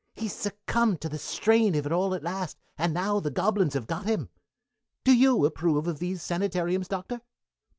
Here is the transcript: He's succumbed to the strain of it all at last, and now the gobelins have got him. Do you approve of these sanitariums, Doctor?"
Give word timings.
He's 0.15 0.33
succumbed 0.33 0.99
to 1.01 1.09
the 1.09 1.19
strain 1.19 1.75
of 1.75 1.85
it 1.85 1.91
all 1.91 2.15
at 2.15 2.23
last, 2.23 2.57
and 2.75 2.91
now 2.91 3.19
the 3.19 3.29
gobelins 3.29 3.75
have 3.75 3.85
got 3.85 4.05
him. 4.07 4.29
Do 5.03 5.15
you 5.15 5.45
approve 5.45 5.85
of 5.87 5.99
these 5.99 6.23
sanitariums, 6.23 6.87
Doctor?" 6.87 7.21